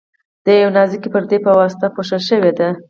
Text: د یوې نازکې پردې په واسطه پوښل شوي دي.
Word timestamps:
د 0.45 0.47
یوې 0.59 0.73
نازکې 0.77 1.09
پردې 1.13 1.37
په 1.45 1.51
واسطه 1.59 1.87
پوښل 1.95 2.21
شوي 2.29 2.51
دي. 2.57 2.69